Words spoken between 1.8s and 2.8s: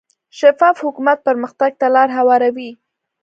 لار هواروي.